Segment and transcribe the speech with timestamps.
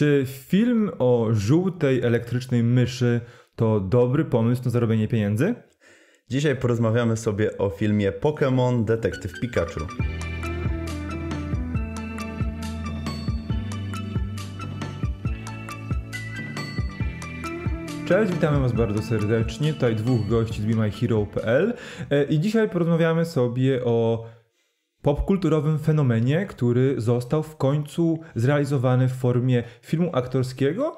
[0.00, 3.20] Czy film o żółtej elektrycznej myszy
[3.56, 5.54] to dobry pomysł na zarobienie pieniędzy?
[6.28, 9.80] Dzisiaj porozmawiamy sobie o filmie Pokémon Detektyw Pikachu.
[18.06, 19.72] Cześć, witamy Was bardzo serdecznie.
[19.74, 21.74] Tutaj dwóch gości z BeMyHero.pl
[22.10, 24.24] e, i dzisiaj porozmawiamy sobie o
[25.02, 30.96] popkulturowym fenomenie, który został w końcu zrealizowany w formie filmu aktorskiego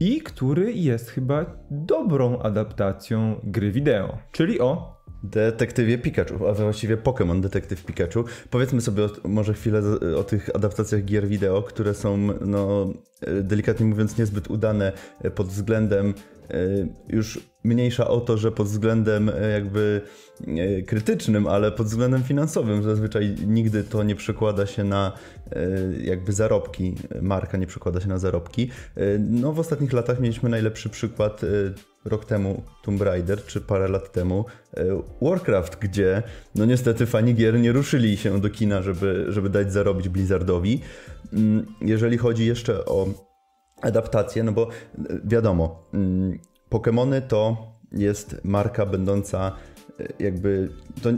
[0.00, 7.40] i który jest chyba dobrą adaptacją gry wideo, czyli o Detektywie Pikachu, a właściwie Pokémon
[7.40, 8.24] Detektyw Pikachu.
[8.50, 9.82] Powiedzmy sobie o, może chwilę
[10.18, 12.92] o tych adaptacjach gier wideo, które są, no,
[13.42, 14.92] delikatnie mówiąc, niezbyt udane
[15.34, 16.39] pod względem e,
[17.08, 20.00] już mniejsza o to, że pod względem e, jakby
[20.46, 25.12] e, krytycznym, ale pod względem finansowym zazwyczaj nigdy to nie przekłada się na
[26.02, 28.70] jakby zarobki, marka nie przekłada się na zarobki.
[29.18, 31.40] No w ostatnich latach mieliśmy najlepszy przykład
[32.04, 34.44] rok temu Tomb Raider, czy parę lat temu
[35.22, 36.22] Warcraft, gdzie
[36.54, 40.80] no niestety fani gier nie ruszyli się do kina, żeby, żeby dać zarobić Blizzardowi.
[41.32, 43.29] Mm, jeżeli chodzi jeszcze o
[43.80, 44.68] adaptację, no bo
[45.24, 46.38] wiadomo, mm,
[46.70, 47.56] Pokémony to
[47.92, 49.52] jest marka będąca
[50.18, 50.68] jakby
[51.02, 51.10] to,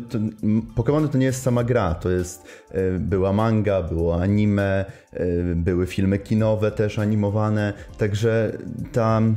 [0.75, 5.87] to, to nie jest sama gra, to jest e, była manga, było anime, e, były
[5.87, 8.59] filmy kinowe też animowane, także
[8.93, 9.37] tam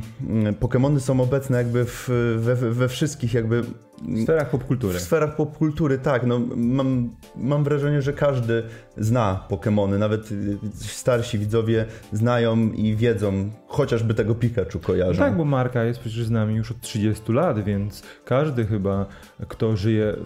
[0.60, 3.62] Pokémony są obecne jakby w, we, we wszystkich jakby
[4.02, 4.98] w sferach popkultury.
[4.98, 6.26] W sferach popkultury, tak.
[6.26, 8.62] No, mam, mam wrażenie, że każdy
[8.96, 9.98] zna Pokémony.
[9.98, 10.28] Nawet
[10.74, 15.18] starsi widzowie znają i wiedzą, chociażby tego Pikachu kojarzą.
[15.18, 19.06] Tak, bo marka jest przecież z nami już od 30 lat, więc każdy chyba,
[19.48, 20.16] kto żyje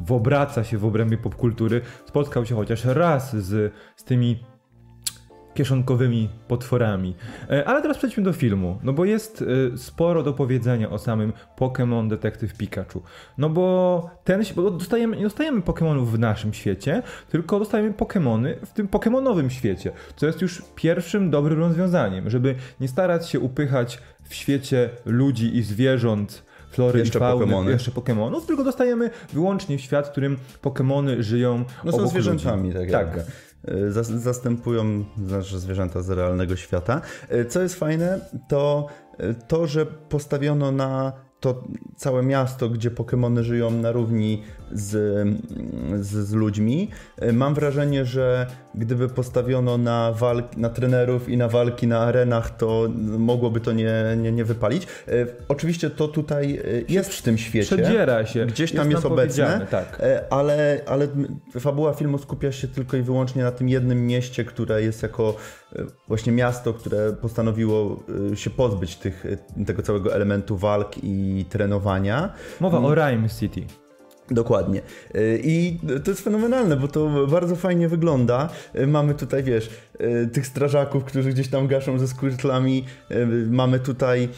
[0.00, 4.44] w obraca się w obrębie popkultury, spotkał się chociaż raz z, z tymi
[5.54, 7.14] kieszonkowymi potworami.
[7.50, 11.32] E, ale teraz przejdźmy do filmu, no bo jest e, sporo do powiedzenia o samym
[11.58, 13.02] Pokémon Detektyw Pikachu.
[13.38, 18.72] No bo ten, bo dostajemy, nie dostajemy Pokémonów w naszym świecie, tylko dostajemy Pokémony w
[18.72, 24.34] tym Pokémonowym świecie, co jest już pierwszym dobrym rozwiązaniem, żeby nie starać się upychać w
[24.34, 27.70] świecie ludzi i zwierząt flory jeszcze i fauny, Pokemony.
[27.70, 32.90] jeszcze Pokémonów, tylko dostajemy wyłącznie w świat, w którym Pokémony żyją No są zwierzętami, ludzi.
[32.92, 33.26] tak, tak.
[33.64, 37.00] E, zastępują znaczy zwierzęta z realnego świata.
[37.28, 38.86] E, co jest fajne, to
[39.18, 41.12] e, to, że postawiono na
[41.42, 41.62] to
[41.96, 44.42] całe miasto, gdzie Pokémony żyją na równi
[44.72, 44.90] z,
[46.00, 46.88] z, z, ludźmi.
[47.32, 52.88] Mam wrażenie, że gdyby postawiono na, walk, na trenerów i na walki na arenach, to
[53.18, 54.86] mogłoby to nie, nie, nie wypalić.
[55.48, 57.76] Oczywiście to tutaj jest w tym świecie.
[57.76, 58.46] Przedziera się.
[58.46, 60.02] Gdzieś tam jest, jest obecne, tak.
[60.30, 61.08] ale, ale
[61.60, 65.36] fabuła filmu skupia się tylko i wyłącznie na tym jednym mieście, które jest jako
[66.08, 68.02] właśnie miasto, które postanowiło
[68.34, 69.24] się pozbyć tych,
[69.66, 72.32] tego całego elementu walk i trenowania.
[72.60, 73.62] Mowa o Rhyme City.
[74.30, 74.80] Dokładnie.
[75.42, 78.48] I to jest fenomenalne, bo to bardzo fajnie wygląda.
[78.86, 79.70] Mamy tutaj, wiesz,
[80.32, 82.84] tych strażaków, którzy gdzieś tam gaszą ze squirtlami.
[83.50, 84.28] Mamy tutaj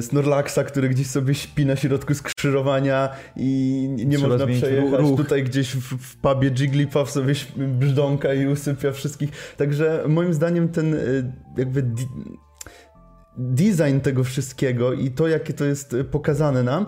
[0.00, 5.00] Snorlaxa, który gdzieś sobie śpi na środku skrzyżowania i nie Trzeba można przejechać.
[5.00, 5.16] Ruch.
[5.16, 9.30] Tutaj gdzieś w, w pubie Jigglypuff sobie brzdąka i usypia wszystkich.
[9.56, 10.96] Także moim zdaniem ten
[11.56, 11.84] jakby
[13.36, 16.86] design tego wszystkiego i to, jakie to jest pokazane nam,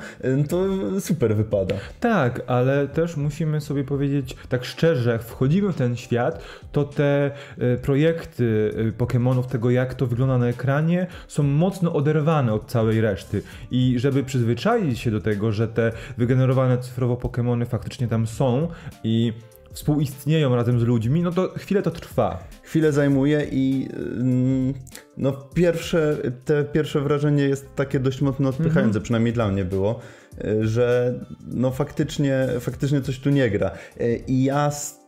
[0.48, 0.66] to
[1.00, 1.74] super wypada.
[2.00, 7.30] Tak, ale też musimy sobie powiedzieć tak szczerze, jak wchodzimy w ten świat, to te
[7.58, 13.42] e, projekty Pokémonów, tego jak to wygląda na ekranie, są mocno oderwane od całej reszty.
[13.70, 18.68] I żeby przyzwyczaić się do tego, że te wygenerowane cyfrowo Pokémony faktycznie tam są
[19.04, 19.32] i
[19.74, 22.48] współistnieją razem z ludźmi, no to chwilę to trwa.
[22.62, 24.74] Chwilę zajmuje i mm,
[25.16, 29.02] no pierwsze, te pierwsze wrażenie jest takie dość mocno odpychające, -hmm.
[29.02, 30.00] przynajmniej dla mnie było,
[30.44, 31.14] y, że
[31.46, 33.70] no faktycznie, faktycznie coś tu nie gra.
[34.00, 35.04] Y, I ja z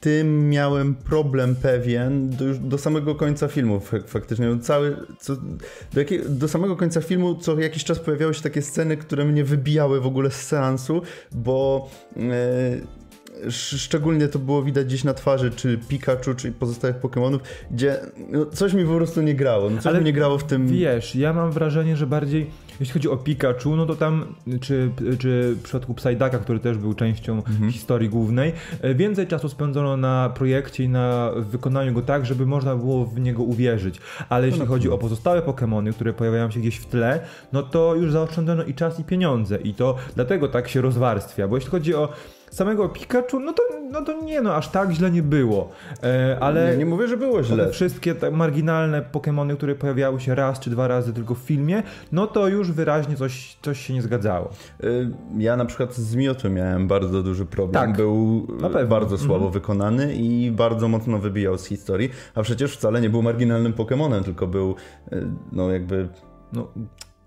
[0.00, 4.58] tym miałem problem pewien do, już do samego końca filmu faktycznie.
[4.62, 5.36] Cały, co,
[5.92, 9.44] do, jakie, do samego końca filmu co jakiś czas pojawiały się takie sceny, które mnie
[9.44, 11.02] wybijały w ogóle z seansu,
[11.32, 11.90] bo...
[12.16, 12.24] Yy,
[13.50, 17.38] szczególnie to było widać gdzieś na twarzy, czy Pikachu, czy pozostałych Pokémonów,
[17.70, 18.00] gdzie
[18.30, 19.70] no, coś mi po prostu nie grało.
[19.70, 20.68] No, coś Ale mi nie grało w tym.
[20.68, 22.50] Wiesz, ja mam wrażenie, że bardziej
[22.80, 26.94] jeśli chodzi o Pikachu, no to tam, czy, czy w przypadku Psyducka, który też był
[26.94, 27.72] częścią mhm.
[27.72, 32.76] historii głównej, e, więcej czasu spędzono na projekcie i na wykonaniu go tak, żeby można
[32.76, 34.00] było w niego uwierzyć.
[34.28, 37.20] Ale jeśli no chodzi o pozostałe Pokémony, które pojawiają się gdzieś w tle,
[37.52, 39.56] no to już zaoszczędzono i czas, i pieniądze.
[39.56, 42.08] I to dlatego tak się rozwarstwia, bo jeśli chodzi o
[42.50, 43.62] samego Pikachu, no to
[43.94, 45.68] no to nie, no aż tak źle nie było.
[46.02, 47.70] E, ale Nie, nie mówię, że było źle.
[47.70, 51.82] wszystkie te marginalne Pokémony, które pojawiały się raz czy dwa razy tylko w filmie,
[52.12, 54.50] no to już wyraźnie coś, coś się nie zgadzało.
[54.84, 57.86] Y, Ja na przykład z Miotłem miałem bardzo duży problem.
[57.86, 58.46] Tak, Był
[58.88, 63.72] bardzo słabo wykonany i bardzo mocno wybijał z historii, a przecież wcale nie był marginalnym
[63.72, 64.74] Pokemonem, tylko był
[65.12, 66.08] y, no jakby
[66.52, 66.68] No,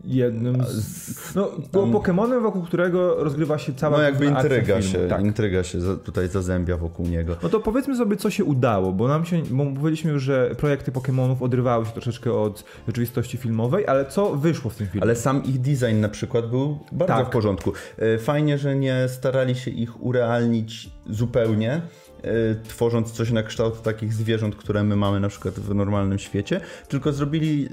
[0.06, 1.36] jednym z...
[1.36, 5.22] No, było Pokemonem, wokół którego rozgrywa się cała no jakby intryga się, Tak.
[5.22, 7.36] intryga się za- tutaj zazębia wokół niego.
[7.44, 10.92] No to powiedzmy sobie, co się udało, bo nam się, bo mówiliśmy już, że projekty
[10.92, 15.04] Pokemonów odrywały się troszeczkę od rzeczywistości filmowej, ale co wyszło w tym filmie?
[15.04, 17.28] Ale sam ich design na przykład był bardzo Tak.
[17.28, 17.72] w porządku.
[18.16, 21.82] Y, Fajnie, że nie starali się ich urealnić zupełnie,
[22.26, 26.62] y, tworząc coś na kształt takich zwierząt, które my mamy na przykład w normalnym świecie,
[26.88, 27.70] tylko zrobili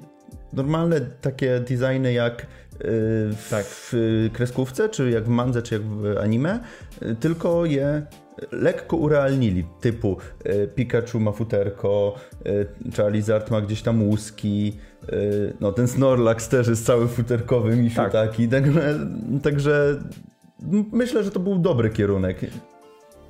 [0.56, 2.46] normalne takie designy jak y,
[3.36, 3.64] w, Tak.
[3.66, 3.92] w
[4.32, 6.60] kreskówce, czy jak w mandze, czy jak w anime,
[7.02, 8.02] y, tylko je
[8.52, 10.16] lekko urealnili, typu
[10.46, 12.14] y, Pikachu ma futerko,
[12.96, 14.76] Charizard ma gdzieś tam łuski,
[15.60, 18.12] no ten Snorlax też jest cały futerkowy, misiu Tak.
[18.12, 18.98] taki, także,
[19.42, 20.00] także
[20.92, 22.40] myślę, że to był dobry kierunek.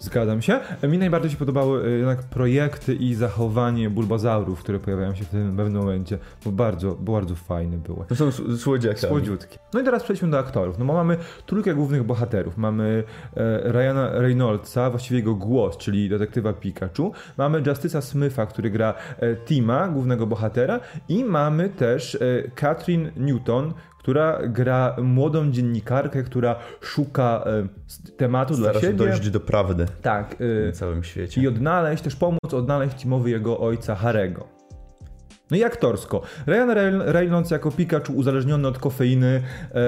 [0.04, 0.60] Zgadzam się.
[0.88, 5.56] Mi najbardziej się podobały y, jednak projekty i zachowanie bulbazaurów, które pojawiają się w tym
[5.56, 8.04] pewnym momencie, bo bardzo, bardzo fajne były.
[8.08, 9.08] To są s- słodziakami.
[9.08, 9.58] Słodziutkie.
[9.74, 10.78] No i teraz przejdźmy do aktorów.
[10.78, 11.16] No bo mamy
[11.46, 12.56] trójkę głównych bohaterów.
[12.56, 13.04] Mamy
[13.36, 17.12] e, Ryana Reynoldsa, właściwie jego głos, czyli detektywa Pikachu.
[17.38, 20.80] Mamy Justice'a Smitha, który gra e, Tima, głównego bohatera.
[21.08, 22.18] I mamy też e,
[22.54, 23.72] Katrin Newton,
[24.04, 28.98] która gra młodą dziennikarkę, która szuka e, tematu dla Stara się siebie.
[28.98, 30.36] dojść do prawdy Tak.
[30.40, 31.40] w e, całym świecie.
[31.40, 34.48] i odnaleźć, też pomóc odnaleźć Timowi jego ojca Harego.
[35.54, 36.22] No i aktorsko.
[36.46, 39.80] Ryan Reyn- Reynolds jako Pikachu uzależniony od kofeiny e,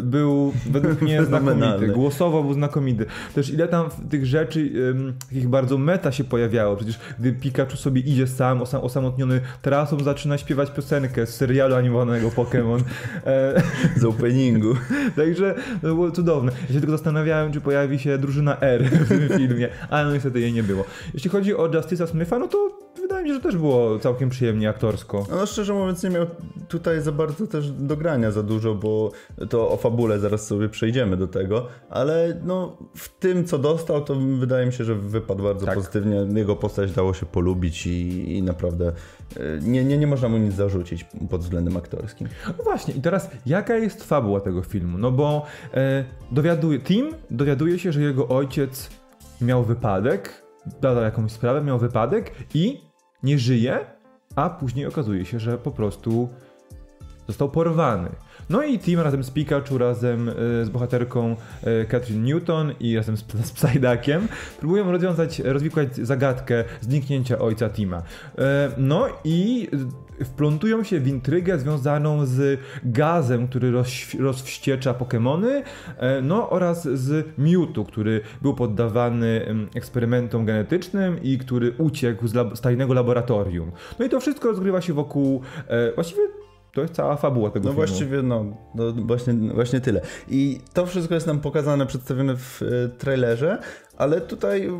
[0.00, 1.86] był według mnie znakomity.
[1.88, 3.06] Głosowo był znakomity.
[3.34, 4.70] Też ile tam tych rzeczy
[5.28, 6.76] takich bardzo meta się pojawiało.
[6.76, 12.28] Przecież gdy Pikachu sobie idzie sam, osam, osamotniony trasą, zaczyna śpiewać piosenkę z serialu animowanego
[12.28, 12.80] Pokémon.
[13.26, 13.62] E,
[14.00, 14.74] Z openingu.
[15.16, 16.52] Także to było cudowne.
[16.68, 20.40] Ja się tylko zastanawiałem, czy pojawi się drużyna R w tym filmie, ale no niestety
[20.40, 20.84] jej nie było.
[21.14, 22.83] Jeśli chodzi o Justice'a Smitha, no to
[23.24, 25.26] mi że też było całkiem przyjemnie aktorsko.
[25.30, 26.26] No szczerze mówiąc nie miał
[26.68, 29.10] tutaj za bardzo też do grania za dużo, bo
[29.48, 34.14] to o fabule zaraz sobie przejdziemy do tego, ale no w tym co dostał to
[34.14, 35.74] wydaje mi się, że wypadł bardzo Tak.
[35.74, 36.26] pozytywnie.
[36.34, 38.92] Jego postać dało się polubić i, i naprawdę
[39.36, 42.28] y, nie, nie, nie można mu nic zarzucić pod względem aktorskim.
[42.58, 44.98] No właśnie, i teraz jaka jest fabuła tego filmu?
[44.98, 48.90] No bo e, dowiaduje, Tim dowiaduje się, że jego ojciec
[49.40, 50.42] miał wypadek,
[50.82, 52.80] badał jakąś sprawę, miał wypadek i
[53.24, 53.86] nie żyje,
[54.36, 56.28] a później okazuje się, że po prostu
[57.28, 58.08] został porwany.
[58.50, 60.32] No i Tim razem z Pikachu, razem e,
[60.64, 64.28] z bohaterką e, Katrin Newton i razem z, z Psydakiem
[64.60, 68.02] próbują rozwiązać, rozwikłać zagadkę zniknięcia ojca Tima.
[68.38, 69.68] E, No i
[70.24, 73.72] wplątują się w intrygę związaną z gazem, który
[74.18, 75.62] rozwściecza Pokémony,
[75.98, 82.56] e, no oraz z Mewtwo, który był poddawany eksperymentom genetycznym i który uciekł z, lab-
[82.56, 83.72] z tajnego laboratorium.
[83.98, 86.22] No i to wszystko rozgrywa się wokół, e, właściwie
[86.74, 87.86] to jest cała fabuła tego No filmu.
[87.86, 88.44] właściwie no,
[88.74, 90.00] no właśnie, właśnie tyle.
[90.28, 93.58] I to wszystko jest nam pokazane, przedstawione w e, trailerze,
[93.96, 94.70] ale tutaj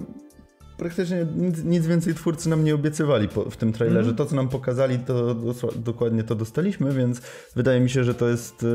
[0.78, 3.98] praktycznie nic, nic więcej twórcy nam nie obiecywali po, w tym trailerze.
[4.10, 4.16] Mhm.
[4.16, 5.34] To, co nam pokazali, to
[5.76, 7.20] dokładnie to dostaliśmy, więc
[7.56, 8.66] wydaje mi się, że to jest e,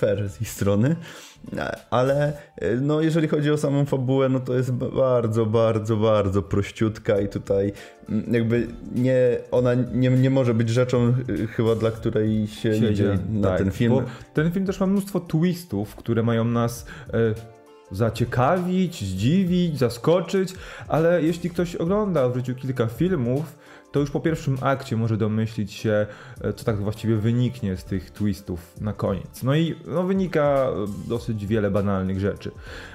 [0.00, 0.96] fair z ich strony.
[1.90, 7.20] Ale e, no, jeżeli chodzi o samą fabułę, no to jest bardzo, bardzo, bardzo prościutka
[7.20, 7.72] i tutaj
[8.08, 13.18] mm, jakby nie, ona nie, nie może być rzeczą e, chyba, dla której się, idzie
[13.30, 13.92] na tak, ten film.
[13.92, 14.02] Bo
[14.34, 17.14] ten film też ma mnóstwo twistów, które mają nas e,
[17.90, 20.54] zaciekawić, zdziwić, zaskoczyć,
[20.88, 23.58] ale jeśli ktoś ogląda w życiu kilka filmów,
[23.92, 26.06] to już po pierwszym akcie może domyślić się,
[26.40, 29.42] e, co tak właściwie wyniknie z tych twistów na koniec.
[29.42, 32.50] No i no, wynika e, dosyć wiele banalnych rzeczy.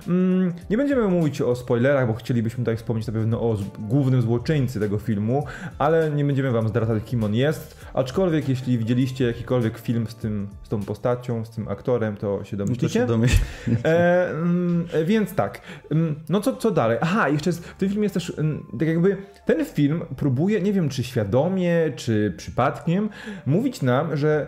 [0.08, 4.80] Mm, nie będziemy mówić o spoilerach, bo chcielibyśmy tutaj wspomnieć na pewno o głównym złoczyńcy
[4.80, 5.46] tego filmu,
[5.78, 7.86] ale nie będziemy wam zdradzać, kim on jest.
[7.94, 12.58] Aczkolwiek, jeśli widzieliście jakikolwiek film z, tym, z tą postacią, z tym aktorem, to się
[12.58, 13.00] No to domyślicie.
[13.00, 13.38] się domyśl...
[13.84, 15.62] E, mm, e, więc tak,
[15.92, 16.98] mm, no co, co dalej?
[17.02, 20.74] Aha, jeszcze jest, w tym filmie jest też, mm, tak jakby, ten film próbuje, nie
[20.74, 23.10] wiem czy świadomie, czy przypadkiem,
[23.46, 24.48] mówić nam, że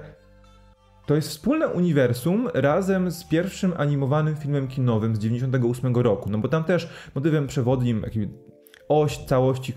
[1.06, 6.48] to jest wspólne uniwersum razem z pierwszym animowanym filmem kinowym z 98 roku, no bo
[6.48, 8.34] tam też motywem przewodnim, jakim
[8.90, 9.74] oś całości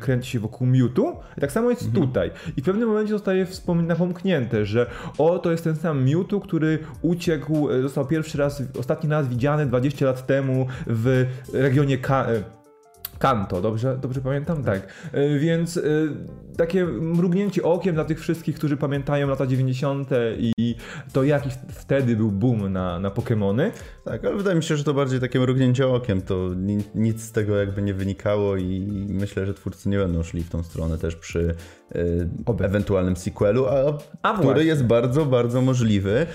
[0.00, 1.20] kręci się wokół Mewtwo.
[1.40, 2.30] Tak samo jest tutaj.
[2.56, 3.46] I w pewnym momencie zostaje
[3.82, 4.86] napomknięte, że
[5.18, 9.66] o, to jest ten sam Mewtwo, który uciekł, e, został pierwszy raz, ostatni raz widziany
[9.66, 12.61] 20 lat temu w regionie Ka- e,
[13.22, 14.64] Kanto, dobrze, dobrze pamiętam?
[14.64, 14.88] Tak.
[15.12, 15.82] E, Więc e,
[16.56, 20.08] takie mrugnięcie okiem dla tych wszystkich, którzy pamiętają lata 90.
[20.56, 20.74] i
[21.12, 23.70] to jaki wtedy był boom na, na Pokémony.
[24.04, 27.32] Tak, ale wydaje mi się, że to bardziej takie mrugnięcie okiem, to ni- nic z
[27.32, 31.16] tego jakby nie wynikało i myślę, że twórcy nie będą szli w tą stronę też
[31.16, 31.54] przy
[32.46, 32.64] Oby.
[32.64, 36.26] ewentualnym sequelu, a, A który jest bardzo, bardzo możliwy,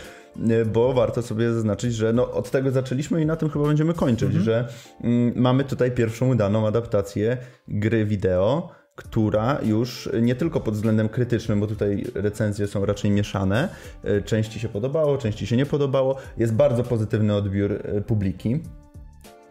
[0.74, 4.34] bo warto sobie zaznaczyć, że no, od tego zaczęliśmy i na tym chyba będziemy kończyć,
[4.34, 4.67] że
[5.01, 11.60] mm, mamy tutaj pierwszą udaną adaptację gry wideo, która już nie tylko pod względem krytycznym,
[11.60, 13.70] bo tutaj recenzje są raczej mieszane,
[14.06, 18.60] y, części się podobało, części się nie podobało, jest bardzo pozytywny odbiór y, publiki.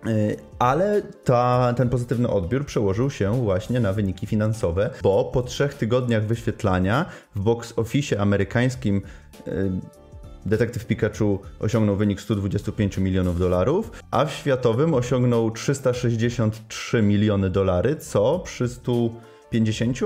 [0.09, 5.75] Y, Ale ta, ten pozytywny odbiór przełożył się właśnie na wyniki finansowe, bo po trzech
[5.75, 9.03] tygodniach wyświetlania w box office amerykańskim
[9.49, 9.71] y,
[10.47, 18.39] Detektyw Pikachu osiągnął wynik 125 milionów dolarów, a w światowym osiągnął 363 miliony dolary, co
[18.39, 19.99] przy 150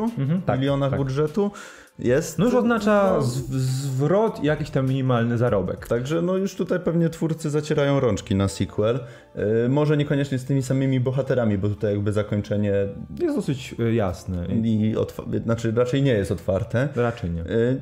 [0.46, 0.98] tak, milionach tak.
[1.00, 1.50] budżetu
[1.98, 2.38] jest.
[2.38, 5.88] No już oznacza no, zwrot i jakiś tam minimalny zarobek.
[5.88, 9.00] Także no już tutaj pewnie twórcy zacierają rączki na sequel.
[9.34, 12.72] Yy, może niekoniecznie z tymi samymi bohaterami, bo tutaj jakby zakończenie
[13.20, 14.46] Jest dosyć e, jasne.
[14.46, 16.88] i otwa- znaczy raczej nie jest otwarte.
[16.96, 17.40] Raczej nie.
[17.40, 17.80] Yy,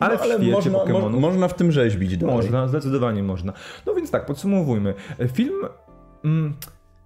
[0.00, 2.36] Ale no, w świecie można, mo- można w tym rzeźbić dalej.
[2.36, 3.52] Można, zdecydowanie można.
[3.86, 4.94] No więc tak, podsumowujmy.
[5.32, 5.54] Film.
[6.24, 6.54] Mm,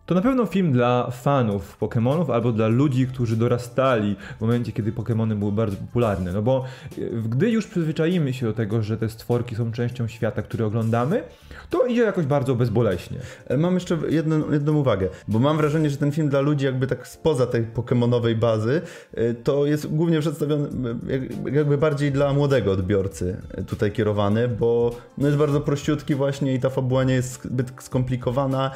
[0.07, 4.93] to na pewno film dla fanów Pokémonów albo dla ludzi, którzy dorastali w momencie, kiedy
[4.93, 6.33] Pokémony były bardzo popularne.
[6.33, 6.65] No bo
[6.99, 11.23] e, gdy już przyzwyczaimy się do tego, że te stworki są częścią świata, który oglądamy,
[11.71, 13.19] to idzie jakoś bardzo bezboleśnie.
[13.47, 16.87] E, Mam jeszcze jedną, jedną uwagę, bo mam wrażenie, że ten film dla ludzi jakby
[16.87, 18.81] tak spoza tej pokemonowej bazy,
[19.15, 20.69] e, to jest głównie przedstawiony
[21.07, 26.61] jak- jakby bardziej dla młodego odbiorcy tutaj kierowany, bo no jest bardzo prościutki właśnie i
[26.61, 28.71] ta fabuła nie jest zbyt skomplikowana,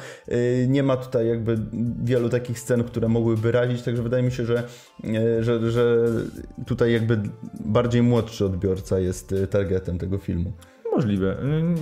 [0.67, 1.57] nie ma tutaj jakby
[2.03, 4.63] wielu takich scen, które mogłyby razić, także wydaje mi się, że,
[5.03, 5.97] e, że, że
[6.65, 7.19] tutaj jakby
[7.59, 10.53] bardziej młodszy odbiorca jest e, targetem tego filmu.
[10.99, 11.37] Możliwe.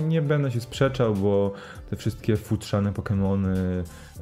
[0.08, 1.52] Nie będę się sprzeczał, bo
[1.90, 3.54] te wszystkie futrzane Pokémony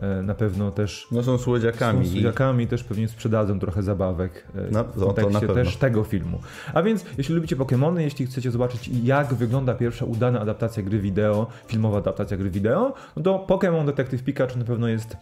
[0.03, 2.07] e, na pewno też No są słodziakami.
[2.07, 6.41] I- słodziakami też pewnie sprzedadzą trochę zabawek e, Na- w kontekście też tego filmu.
[6.75, 11.47] A więc jeśli lubicie Pokémony, jeśli chcecie zobaczyć jak wygląda pierwsza udana adaptacja gry wideo,
[11.67, 15.17] filmowa adaptacja gry wideo, no to Pokémon Detective Pikachu na pewno jest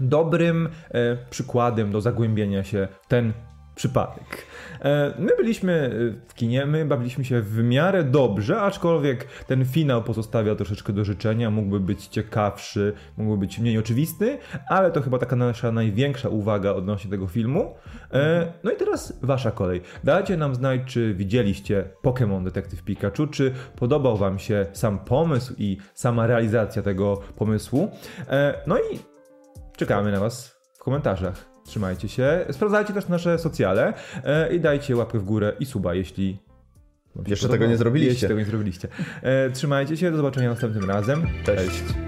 [0.00, 0.68] dobrym
[1.30, 3.32] przykładem do zagłębienia się w ten
[3.78, 4.46] przypadek.
[4.80, 10.02] E, my byliśmy e, w kinie, my bawiliśmy się w miarę dobrze, aczkolwiek ten finał
[10.02, 15.36] pozostawia troszeczkę do życzenia, mógłby być ciekawszy, mógłby być mniej oczywisty, ale to chyba taka
[15.36, 17.74] nasza największa uwaga odnośnie tego filmu.
[18.12, 19.80] E, no i teraz wasza kolej.
[20.04, 25.78] Dajcie nam znać, czy widzieliście Pokémon Detective Pikachu, czy podobał wam się sam pomysł i
[25.94, 27.90] sama realizacja tego pomysłu.
[28.66, 28.98] No i
[29.76, 31.57] czekamy na was w komentarzach.
[31.68, 32.44] Trzymajcie się.
[32.50, 33.94] Sprawdzajcie też nasze socjale
[34.24, 36.38] e, i dajcie łapkę w górę i suba, jeśli.
[37.26, 38.12] Jeszcze tego nie zrobiliście.
[38.12, 38.88] Jeśli tego nie zrobiliście.
[39.22, 41.26] E, trzymajcie się, do zobaczenia następnym razem.
[41.44, 41.70] Cześć.
[41.70, 42.07] Cześć.